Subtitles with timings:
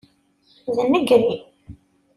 [0.75, 1.27] D nnger-im!